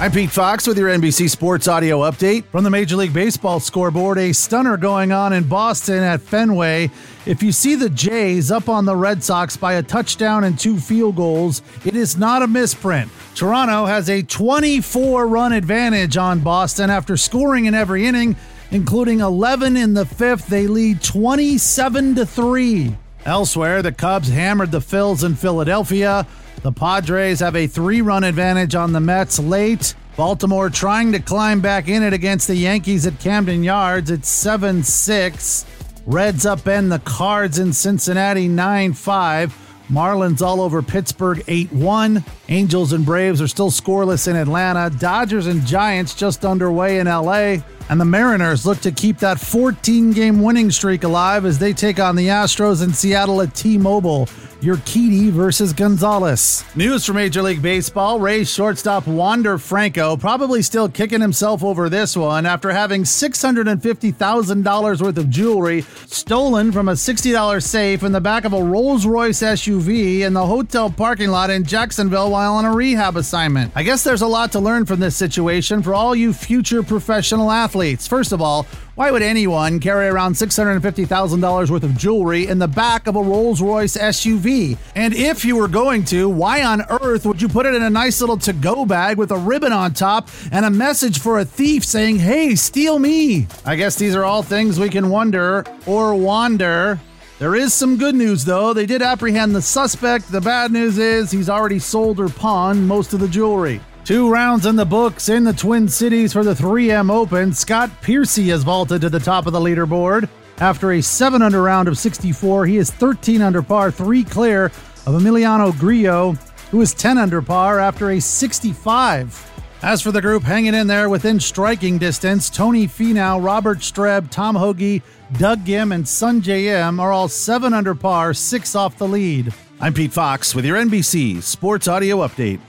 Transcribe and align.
I'm 0.00 0.12
Pete 0.12 0.30
Fox 0.30 0.66
with 0.66 0.78
your 0.78 0.88
NBC 0.88 1.28
Sports 1.28 1.68
Audio 1.68 1.98
Update. 2.10 2.44
From 2.44 2.64
the 2.64 2.70
Major 2.70 2.96
League 2.96 3.12
Baseball 3.12 3.60
scoreboard, 3.60 4.16
a 4.16 4.32
stunner 4.32 4.78
going 4.78 5.12
on 5.12 5.34
in 5.34 5.46
Boston 5.46 6.02
at 6.02 6.22
Fenway. 6.22 6.90
If 7.26 7.42
you 7.42 7.52
see 7.52 7.74
the 7.74 7.90
Jays 7.90 8.50
up 8.50 8.70
on 8.70 8.86
the 8.86 8.96
Red 8.96 9.22
Sox 9.22 9.58
by 9.58 9.74
a 9.74 9.82
touchdown 9.82 10.44
and 10.44 10.58
two 10.58 10.78
field 10.78 11.16
goals, 11.16 11.60
it 11.84 11.94
is 11.94 12.16
not 12.16 12.40
a 12.40 12.46
misprint. 12.46 13.10
Toronto 13.34 13.84
has 13.84 14.08
a 14.08 14.22
24 14.22 15.28
run 15.28 15.52
advantage 15.52 16.16
on 16.16 16.40
Boston 16.40 16.88
after 16.88 17.18
scoring 17.18 17.66
in 17.66 17.74
every 17.74 18.06
inning, 18.06 18.36
including 18.70 19.20
11 19.20 19.76
in 19.76 19.92
the 19.92 20.06
fifth. 20.06 20.46
They 20.46 20.66
lead 20.66 21.02
27 21.02 22.14
to 22.14 22.24
3. 22.24 22.96
Elsewhere, 23.24 23.82
the 23.82 23.92
Cubs 23.92 24.28
hammered 24.28 24.70
the 24.70 24.78
Phils 24.78 25.24
in 25.24 25.34
Philadelphia. 25.34 26.26
The 26.62 26.72
Padres 26.72 27.40
have 27.40 27.56
a 27.56 27.66
three 27.66 28.00
run 28.00 28.24
advantage 28.24 28.74
on 28.74 28.92
the 28.92 29.00
Mets 29.00 29.38
late. 29.38 29.94
Baltimore 30.16 30.68
trying 30.68 31.12
to 31.12 31.20
climb 31.20 31.60
back 31.60 31.88
in 31.88 32.02
it 32.02 32.12
against 32.12 32.46
the 32.46 32.54
Yankees 32.54 33.06
at 33.06 33.18
Camden 33.20 33.62
Yards. 33.62 34.10
It's 34.10 34.28
7 34.28 34.82
6. 34.82 35.66
Reds 36.06 36.44
upend 36.44 36.90
the 36.90 36.98
Cards 36.98 37.58
in 37.58 37.72
Cincinnati 37.72 38.48
9 38.48 38.92
5. 38.92 39.66
Marlins 39.90 40.40
all 40.40 40.60
over 40.60 40.82
Pittsburgh 40.82 41.42
8 41.48 41.72
1. 41.72 42.24
Angels 42.48 42.92
and 42.92 43.04
Braves 43.04 43.42
are 43.42 43.48
still 43.48 43.70
scoreless 43.70 44.28
in 44.28 44.36
Atlanta. 44.36 44.90
Dodgers 44.90 45.46
and 45.46 45.66
Giants 45.66 46.14
just 46.14 46.44
underway 46.44 46.98
in 46.98 47.06
LA. 47.06 47.56
And 47.90 48.00
the 48.00 48.04
Mariners 48.04 48.64
look 48.64 48.78
to 48.82 48.92
keep 48.92 49.18
that 49.18 49.40
14 49.40 50.12
game 50.12 50.40
winning 50.40 50.70
streak 50.70 51.02
alive 51.02 51.44
as 51.44 51.58
they 51.58 51.72
take 51.72 51.98
on 51.98 52.14
the 52.14 52.28
Astros 52.28 52.84
in 52.84 52.94
Seattle 52.94 53.42
at 53.42 53.52
T 53.56 53.76
Mobile. 53.78 54.28
Urquidy 54.60 55.30
versus 55.30 55.72
Gonzales. 55.72 56.62
News 56.76 57.06
from 57.06 57.16
Major 57.16 57.40
League 57.40 57.62
Baseball 57.62 58.20
Rays 58.20 58.52
shortstop 58.52 59.06
Wander 59.06 59.56
Franco 59.56 60.18
probably 60.18 60.60
still 60.60 60.86
kicking 60.86 61.22
himself 61.22 61.64
over 61.64 61.88
this 61.88 62.14
one 62.14 62.44
after 62.44 62.70
having 62.70 63.04
$650,000 63.04 65.00
worth 65.00 65.16
of 65.16 65.30
jewelry 65.30 65.80
stolen 66.06 66.72
from 66.72 66.90
a 66.90 66.92
$60 66.92 67.62
safe 67.62 68.02
in 68.02 68.12
the 68.12 68.20
back 68.20 68.44
of 68.44 68.52
a 68.52 68.62
Rolls 68.62 69.06
Royce 69.06 69.40
SUV 69.40 70.20
in 70.20 70.34
the 70.34 70.44
hotel 70.44 70.90
parking 70.90 71.30
lot 71.30 71.48
in 71.48 71.64
Jacksonville 71.64 72.30
while 72.30 72.52
on 72.52 72.66
a 72.66 72.74
rehab 72.74 73.16
assignment. 73.16 73.72
I 73.74 73.82
guess 73.82 74.04
there's 74.04 74.20
a 74.20 74.26
lot 74.26 74.52
to 74.52 74.60
learn 74.60 74.84
from 74.84 75.00
this 75.00 75.16
situation 75.16 75.82
for 75.82 75.94
all 75.94 76.14
you 76.14 76.34
future 76.34 76.82
professional 76.82 77.50
athletes. 77.50 77.79
First 77.80 78.32
of 78.32 78.42
all, 78.42 78.66
why 78.94 79.10
would 79.10 79.22
anyone 79.22 79.80
carry 79.80 80.08
around 80.08 80.34
$650,000 80.34 81.70
worth 81.70 81.82
of 81.82 81.96
jewelry 81.96 82.46
in 82.46 82.58
the 82.58 82.68
back 82.68 83.06
of 83.06 83.16
a 83.16 83.22
Rolls 83.22 83.62
Royce 83.62 83.96
SUV? 83.96 84.76
And 84.94 85.14
if 85.14 85.44
you 85.44 85.56
were 85.56 85.68
going 85.68 86.04
to, 86.06 86.28
why 86.28 86.62
on 86.62 86.82
earth 86.90 87.24
would 87.24 87.40
you 87.40 87.48
put 87.48 87.64
it 87.64 87.74
in 87.74 87.82
a 87.82 87.88
nice 87.88 88.20
little 88.20 88.36
to 88.38 88.52
go 88.52 88.84
bag 88.84 89.16
with 89.16 89.30
a 89.30 89.38
ribbon 89.38 89.72
on 89.72 89.94
top 89.94 90.28
and 90.52 90.64
a 90.66 90.70
message 90.70 91.18
for 91.18 91.38
a 91.38 91.44
thief 91.44 91.84
saying, 91.84 92.18
hey, 92.18 92.54
steal 92.54 92.98
me? 92.98 93.46
I 93.64 93.76
guess 93.76 93.96
these 93.96 94.14
are 94.14 94.24
all 94.24 94.42
things 94.42 94.78
we 94.78 94.90
can 94.90 95.08
wonder 95.08 95.64
or 95.86 96.14
wander. 96.14 97.00
There 97.38 97.56
is 97.56 97.72
some 97.72 97.96
good 97.96 98.14
news, 98.14 98.44
though. 98.44 98.74
They 98.74 98.84
did 98.84 99.00
apprehend 99.00 99.56
the 99.56 99.62
suspect. 99.62 100.30
The 100.30 100.42
bad 100.42 100.72
news 100.72 100.98
is 100.98 101.30
he's 101.30 101.48
already 101.48 101.78
sold 101.78 102.20
or 102.20 102.28
pawned 102.28 102.86
most 102.86 103.14
of 103.14 103.20
the 103.20 103.28
jewelry. 103.28 103.80
Two 104.04 104.30
rounds 104.30 104.66
in 104.66 104.76
the 104.76 104.84
books 104.84 105.28
in 105.28 105.44
the 105.44 105.52
Twin 105.52 105.88
Cities 105.88 106.32
for 106.32 106.42
the 106.42 106.54
3M 106.54 107.10
Open. 107.12 107.52
Scott 107.52 107.90
Piercy 108.02 108.48
has 108.48 108.64
vaulted 108.64 109.00
to 109.02 109.10
the 109.10 109.20
top 109.20 109.46
of 109.46 109.52
the 109.52 109.60
leaderboard. 109.60 110.28
After 110.58 110.92
a 110.92 111.00
7 111.00 111.42
under 111.42 111.62
round 111.62 111.86
of 111.86 111.96
64, 111.96 112.66
he 112.66 112.76
is 112.76 112.90
13 112.90 113.40
under 113.40 113.62
par, 113.62 113.90
3 113.90 114.24
clear 114.24 114.66
of 114.66 115.14
Emiliano 115.14 115.78
Grillo, 115.78 116.32
who 116.70 116.80
is 116.80 116.92
10 116.94 117.18
under 117.18 117.40
par 117.40 117.78
after 117.78 118.10
a 118.10 118.20
65. 118.20 119.46
As 119.82 120.02
for 120.02 120.12
the 120.12 120.20
group 120.20 120.42
hanging 120.42 120.74
in 120.74 120.86
there 120.86 121.08
within 121.08 121.40
striking 121.40 121.96
distance, 121.96 122.50
Tony 122.50 122.86
Finau, 122.86 123.42
Robert 123.42 123.78
Streb, 123.78 124.30
Tom 124.30 124.54
Hoge, 124.56 125.02
Doug 125.38 125.64
Ghim, 125.64 125.94
and 125.94 126.04
Sungjae 126.04 126.86
Im 126.86 127.00
are 127.00 127.12
all 127.12 127.28
7 127.28 127.72
under 127.72 127.94
par, 127.94 128.34
6 128.34 128.74
off 128.74 128.98
the 128.98 129.08
lead. 129.08 129.54
I'm 129.80 129.94
Pete 129.94 130.12
Fox 130.12 130.54
with 130.54 130.66
your 130.66 130.76
NBC 130.76 131.42
Sports 131.42 131.88
Audio 131.88 132.18
Update. 132.18 132.60